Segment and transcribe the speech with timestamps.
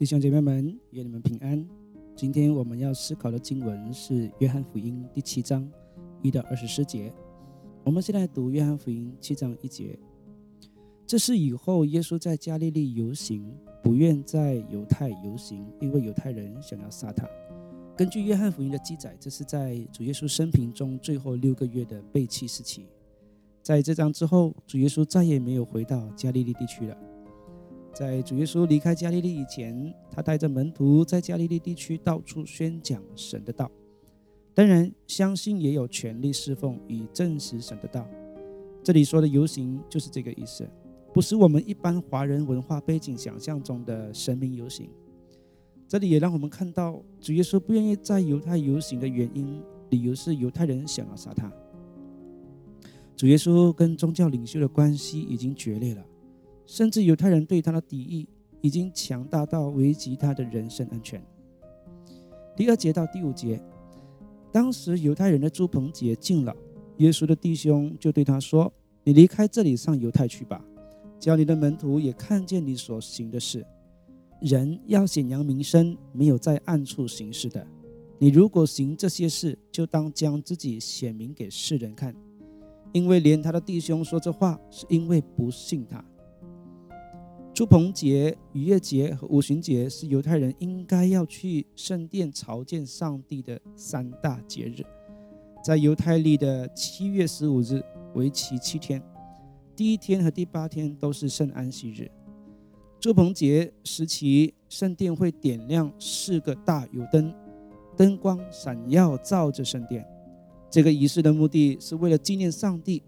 [0.00, 1.62] 弟兄姐妹们，愿你们平安。
[2.16, 5.70] 今天我们要思考的经文是《约翰福音》第七章
[6.22, 7.12] 一到二十四节。
[7.84, 9.98] 我们现在读《约翰福音》七章一节。
[11.06, 17.28] 这是以后耶稣在加利利游行，不愿在犹太游行，因为犹太人想要杀他。
[17.94, 22.86] 根据《约翰福音》的记载，这是在主耶稣生平中最后六个月的背弃时期。
[23.62, 26.96] 在这章之后，主耶稣再也没有回到加利利地区了。
[27.92, 33.70] 在主耶稣离开加利利以前，他带着门徒在加利利地区到处宣讲神的道。
[34.54, 38.06] 当然，相信也有权利侍奉，以证实神的道。
[38.82, 40.68] 这里说的游行就是这个意思，
[41.12, 44.88] 不是我们一般华人文化背景想象中的神明游行。
[45.86, 51.52] 这里也让我们看到，主耶稣不愿意在犹太游行的原因，理由是犹太人想要杀他。
[53.16, 56.04] 主耶稣跟宗教领袖的关系已经决裂了。
[56.70, 58.28] 甚至犹太人对他的敌意
[58.60, 61.20] 已经强大到危及他的人身安全。
[62.54, 63.60] 第二节到第五节，
[64.52, 66.54] 当时犹太人的朱棚节近了，
[66.98, 70.64] 耶稣的弟兄就对他说：“你离开这里，上犹太去吧，
[71.18, 73.66] 叫你的门徒也看见你所行的事。
[74.40, 77.66] 人要显扬名声，没有在暗处行事的。
[78.20, 82.14] 你如果行这些事，就当将自己显明给世人看，
[82.92, 86.04] 因为连他的弟兄说这话，是因为不信他。”
[87.60, 94.82] 祝棚节、逾越节和五旬节是犹太人应该要去圣殿朝见上帝的三大节日，
[95.62, 97.82] 在犹太历的七月十五日，
[98.14, 99.02] 为期七天。
[99.76, 102.10] 第一天和第八天都是圣安息日。
[102.98, 107.30] 祝棚节时期，圣殿会点亮四个大油灯，
[107.94, 110.02] 灯光闪耀照着圣殿。
[110.70, 113.02] 这个仪式的目的是为了纪念上帝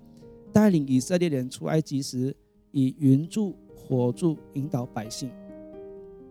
[0.53, 2.37] 带领以色列人出埃及时
[2.72, 3.56] 以云柱。
[3.86, 5.31] 火柱引导百姓。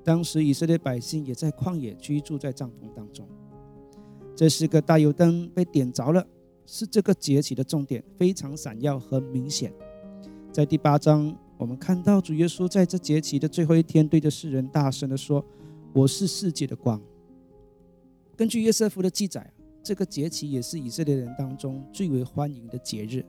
[0.04, 3.28] 当时以色列百姓也在旷野居住在帐篷当中。
[4.36, 6.26] 这是个大油灯被点着了，
[6.66, 9.72] 是这个节气的重点，非常闪耀和明显。
[10.52, 15.46] 在第八章，我们看到主耶稣在这节气的最后一天，对着世人大声的说
[15.94, 17.00] ：“我是世界的光。”
[18.36, 19.54] 根据约瑟夫的记载，
[19.84, 23.24] 这个节气也是以色列人当中最为欢迎的节日，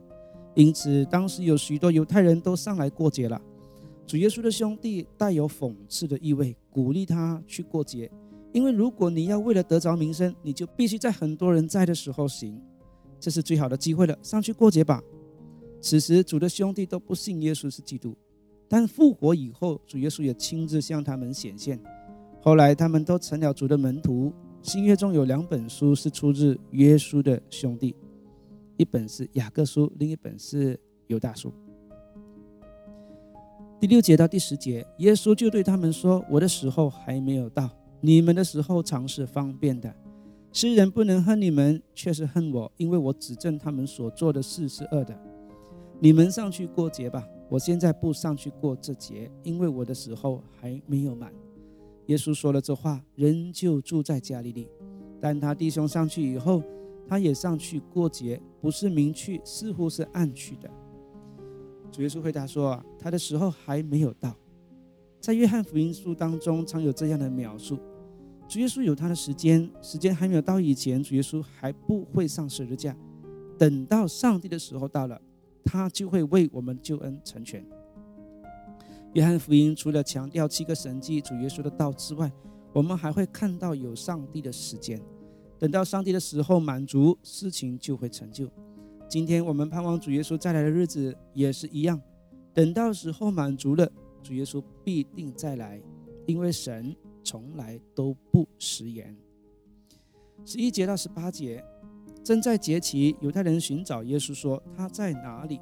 [0.55, 3.39] 因此当时有许多犹太人都上来过节了。
[4.05, 8.11] 主耶稣的兄弟带有讽刺的意味，鼓励他去过节，
[8.51, 12.61] 因为如果你要为了得着名声，你就必须在很多人在的时候行，
[13.19, 15.01] 这是最好的机会了，上去过节吧。
[15.81, 18.15] 此时主的兄弟都不信耶稣是基督，
[18.67, 21.79] 但复活以后，主耶稣也亲自向他们显现，
[22.41, 24.31] 后来他们都成了主的门徒。
[24.61, 27.93] 新约中有两本书是出自耶稣的兄弟，
[28.77, 31.51] 一本是雅各书，另一本是犹大书。
[33.83, 39.93] 第六节到第十节，耶稣就对他们说：“我的时候还没有到，你们的时候常是方便的。
[40.53, 45.13] 世人不能恨你们，却是恨我，因为我指证他们所做的事是恶的。
[45.99, 51.33] 你们上去过节吧，我现在不上去过这节，因为我的时候还没有满。”
[52.07, 54.65] 耶稣说了这话，仍旧住在加利利。
[55.19, 56.63] 但他弟兄上去以后，
[57.05, 60.71] 他也上去过节，不是明去，似乎是暗去的。
[61.93, 64.35] 主耶稣回答说：“啊，他的时候还没有到。”
[65.21, 67.77] 在约翰福音书当中，常有这样的描述：
[68.49, 72.97] 主耶稣有他的时间，时间还没有到以前，主耶稣还不会上十字架。
[73.59, 75.21] 等到上帝的时候到了，
[75.63, 77.63] 他就会为我们救恩成全。
[79.13, 82.31] 约翰福音除了强调七个神迹、主耶稣的道之外，
[82.73, 84.99] 我们还会看到有上帝的时间。
[85.59, 88.49] 等到上帝的时候满足，事情就会成就。
[89.13, 92.01] 今天我们盼望主耶稣再来的日子也是一样，
[92.51, 93.87] 等到时候满足了，
[94.23, 95.79] 主耶稣必定再来，
[96.25, 99.15] 因为神从来都不食言。
[100.43, 101.63] 十一节到十八节，
[102.23, 105.61] 正在节期，犹太人寻找耶稣，说他在哪里？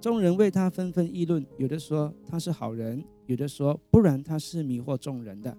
[0.00, 5.56] 众人为他纷纷议论，有的说他是好人，有的说不然他是迷惑众人的，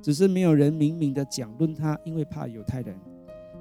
[0.00, 2.98] 只是没有人明明的讲论他，因为怕犹太人。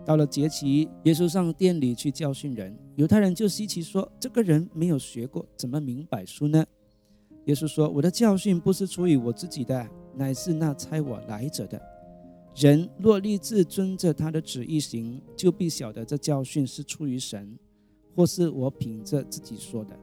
[0.07, 6.65] 到了节期，耶稣上殿里去教训人，犹太人就稀奇说：“这个人没有学过，怎么明白书呢？”
[7.43, 11.81] 耶稣说：“我的教训不是出于我自己的，乃是那差我来者的。
[12.55, 17.59] 人若立志遵着他的旨意行，就必晓得这教训是出于神，
[18.15, 19.99] 或是我凭着自己说的。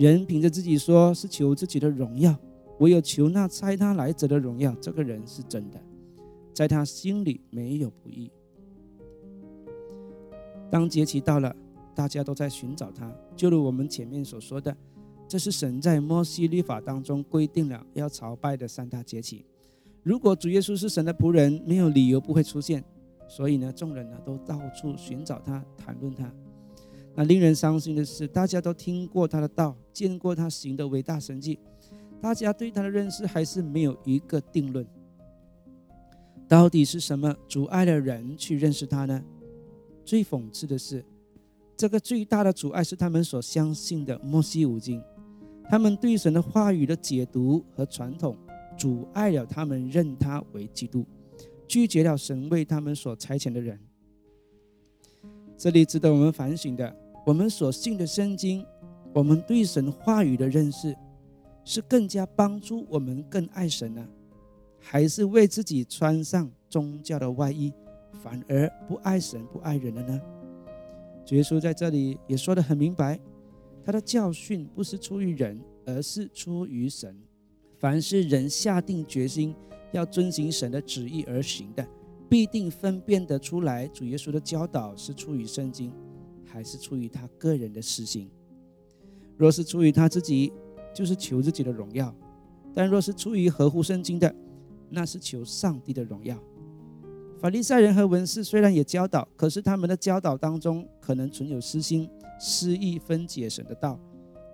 [0.00, 2.34] 人凭着自己说，是求自己的荣耀；
[2.80, 5.80] 唯有求那差他来者的荣耀，这个人是真的，
[6.52, 8.28] 在他心里没有不义。”
[10.72, 11.54] 当节期到了，
[11.94, 13.14] 大家都在寻找他。
[13.36, 14.74] 就如我们前面所说的，
[15.28, 19.44] 这是神在摩西律法当中规定了要朝拜的三大节期。
[20.02, 22.82] 如果主耶稣是神的仆人，没有理由不会出现。
[23.28, 26.32] 所以呢，众人呢都到处寻找他，谈论他。
[27.14, 31.58] 那令人伤心的是，大家都听过他的道，见过他行的伟大神迹，
[32.18, 34.86] 大家对他的认识还是没有一个定论。
[36.48, 39.22] 到底是什么阻碍了人去认识他呢？
[40.12, 41.02] 最讽刺的是，
[41.74, 45.02] 这个最大的阻碍是他们所相信的摩西五经，
[45.70, 48.36] 他们对神的话语的解读和传统，
[48.76, 51.06] 阻碍了他们认他为基督。
[51.66, 53.80] 拒绝了神为他们所差遣的人。
[55.56, 56.94] 这里值得我们反省的：
[57.24, 58.62] 我们所信的圣经，
[59.14, 60.94] 我们对神话语的认识，
[61.64, 64.06] 是更加帮助我们更爱神呢，
[64.78, 67.72] 还是为自己穿上宗教的外衣，
[68.22, 70.20] 反而不爱神、不爱人了呢？
[71.24, 73.18] 主耶稣在这里也说得很明白，
[73.84, 77.16] 他的教训不是出于人，而是出于神。
[77.78, 79.54] 凡是人下定决心。
[79.92, 81.86] 要遵行神的旨意而行的，
[82.26, 85.92] 必定分辨得出来，主耶稣的教导是出于圣经，
[86.46, 88.30] 还是出于他个人的私心。
[89.36, 90.50] 若是出于他自己，
[90.94, 92.10] 就是求自己的荣耀；
[92.72, 94.34] 但若是出于合乎圣经的，
[94.88, 96.42] 那是求上帝的荣耀。
[97.42, 102.08] 法利赛人和文士虽然也教导，可是他们的教导当中可能存有私心、
[102.38, 103.98] 私意分解神的道，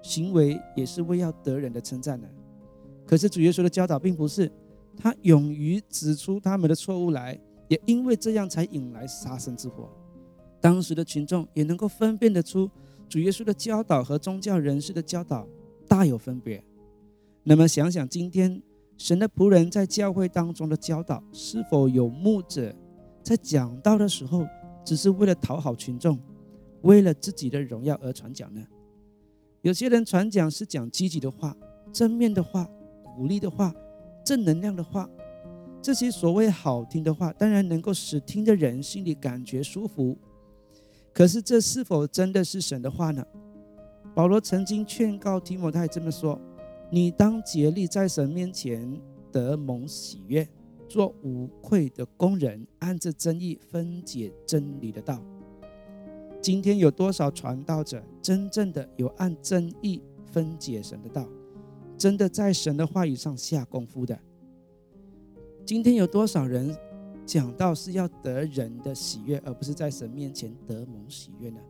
[0.02, 2.26] 行为也是为要得人的称赞的。
[3.06, 4.50] 可是主耶稣的教导并不是。
[5.00, 7.38] 他勇于指出他们的错误来，
[7.68, 9.88] 也因为这样才引来杀身之祸。
[10.60, 12.68] 当时的群众也能够分辨得出
[13.08, 15.46] 主耶稣的教导和宗教人士的教导
[15.86, 16.60] 大有分别。
[17.44, 18.60] 那么想想今天
[18.98, 22.74] 神的仆人在教会当中的教导，是否有牧者
[23.22, 24.46] 在讲道的时候
[24.84, 26.18] 只是为了讨好群众，
[26.82, 28.62] 为了自己的荣耀而传讲呢？
[29.62, 31.56] 有些人传讲是讲积极的话、
[31.92, 32.68] 正面的话、
[33.16, 33.72] 鼓励的话。
[34.24, 35.08] 正能量的话，
[35.80, 40.18] 这些所谓好听的话，当然能够使听的人心里感觉舒服。
[41.14, 43.24] 可是，这是否真的是神的话呢？
[44.14, 46.38] 保罗曾经劝告提摩太这么说
[46.90, 48.98] ：“你当竭力在神面前
[49.30, 50.48] 得蒙喜悦，
[50.88, 55.22] 做无愧的工人，按着真意分解真理的道。”
[56.40, 60.00] 今天有多少传道者真正的有按真意
[60.32, 61.28] 分解神的道？
[61.98, 64.18] 真的在神的话语上下功夫的。
[65.66, 66.74] 今天有多少人
[67.26, 71.60] 讲到是要得人的喜悦，而不是在神面前得蒙喜悦呢？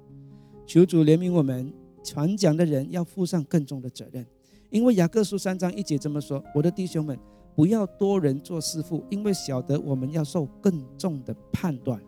[0.64, 1.72] 求主怜悯我们，
[2.04, 4.24] 传讲的人要负上更重的责任。
[4.70, 7.18] 因为雅各书三章一节这么说：“我的弟兄们，
[7.54, 12.00] 不要多人做师傅，因为晓得我们要受更重的判断。”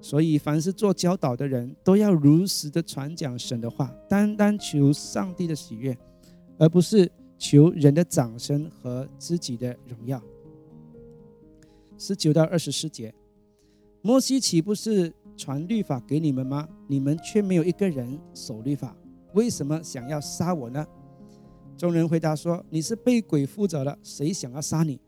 [0.00, 5.96] 所以，凡是做教导的人都要如实的传讲神的话，单单求上帝的喜悦。
[6.56, 10.22] 而不是求人的掌声和自己的荣耀。
[11.98, 13.12] 十九到二十四节，
[14.02, 16.68] 摩西岂不是传律法给你们吗？
[16.86, 18.96] 你们却没有一个人守律法，
[19.32, 20.86] 为什么想要杀我呢？
[21.76, 24.98] 众人回答说：“你是被鬼附着了，谁想要杀你？”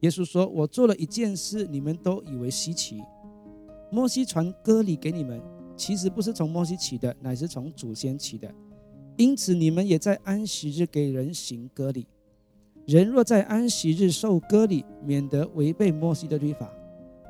[0.00, 3.02] 耶稣说：“我做了一件事，你们都以为稀奇。
[3.90, 5.40] 摩西传割礼给你们，
[5.76, 8.52] 其实不是从摩西起的，乃是从祖先起的。”
[9.16, 12.06] 因此，你们也在安息日给人行割礼。
[12.86, 16.70] 人若在安息日受割礼，免得违背摩西的律法。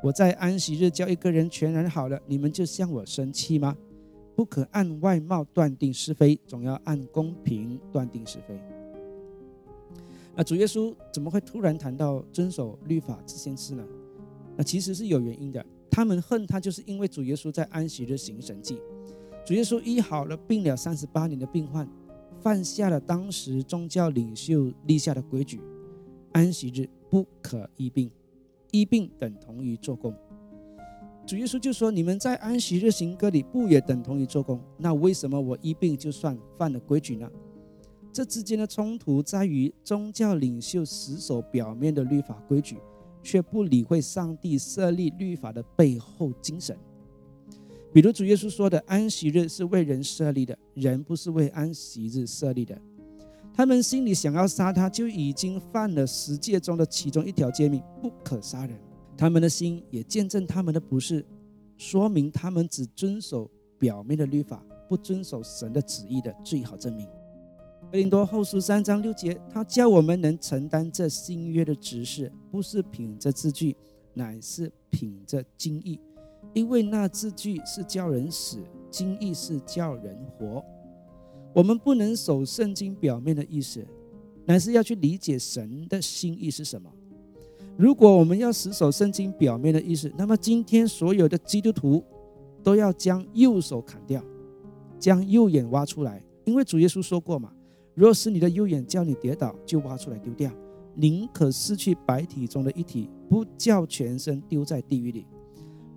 [0.02, 3.74] 我在安息日叫一个人全然好了，你们就向我生气吗？
[4.36, 8.54] 不可按外貌断定是非，总要按公平断定是非。
[10.34, 13.82] 那主耶稣怎么会突然谈到遵守律法这件事呢？
[14.54, 15.64] 那其实是有原因的。
[15.90, 18.78] 他们恨他，就是因为主耶稣在安息日行神迹。
[19.46, 21.88] 主耶稣医好了病了三十八年的病患，
[22.38, 25.58] 犯下了当时宗教领袖立下的规矩：
[26.32, 28.10] 安息日不可医病，
[28.72, 30.14] 医病等同于做工。
[31.26, 34.60] 主耶稣就说：“你们在安息日行割礼，不也等同于做工？
[34.78, 37.28] 那为什么我一病就算犯了规矩呢？”
[38.12, 42.78] 这之间的冲突在于宗教领袖死守表面的律法规矩，
[43.22, 46.78] 却不理会上帝设立律法的背后精神。
[47.92, 52.78] 比如主耶稣说的安息日是为人设立的，人不是为安息日设立的。
[53.52, 58.78] 他们心里想要杀他，就已经犯了十诫中的其中一条诫命，不可杀人。
[59.16, 61.24] 他们的心也见证他们的不是，
[61.76, 67.06] 说明他们只遵守表面的律法，不遵守神的旨意的最好证明。
[67.90, 73.76] 格林多后书三章六节，他叫我们能承担这新约的职事，不是凭着字句，
[74.12, 75.98] 乃是凭着经意。
[76.52, 78.58] 因为那字句是叫人死，
[78.90, 80.64] 经义是叫人活。
[81.54, 83.86] 我们不能守圣经表面的意思，
[84.44, 86.90] 乃是要去理解神的心意是什么。
[87.76, 92.02] 如果我们要死守圣经表面的意思，那么今天所有的基督徒
[92.62, 94.22] 都要将右手砍掉，
[94.98, 97.52] 将右眼挖出来，因为主耶稣说过嘛
[97.94, 100.50] ：“若是你的右眼叫你跌倒，就挖出来丢掉，
[100.94, 105.26] 宁可失去百体中的一体，不叫全身丢在地狱里。”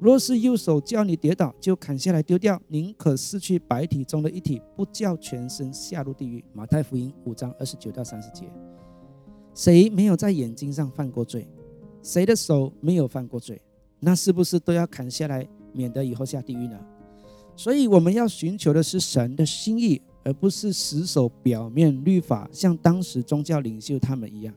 [0.02, 6.44] 若是右手叫你跌倒，就砍下来丢掉，宁可失去百体中的一体，不叫全身下入地狱。
[6.54, 8.46] 马太福音五章二十九到三十节，
[9.54, 11.48] 谁没有在眼睛上犯过罪？
[12.02, 13.62] 谁的手没有犯过罪？
[14.00, 16.80] 那是不是都要砍下来，免得以后下地狱呢？
[17.56, 24.54] 所以我们要寻求的是神的心意，而不是死守表面律法，像当时宗教领袖他们一样。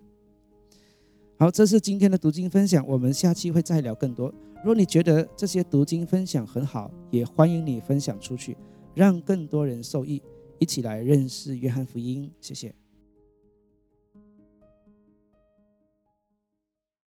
[1.36, 4.32] 好，这是今天的读经分享，我们下期会再聊更多。
[4.58, 8.56] 如果你觉得这些读经分享很好，也欢迎你分享出去，
[8.94, 10.22] 让更多人受益，
[10.60, 12.30] 一起来认识约翰福音。
[12.40, 12.72] 谢谢。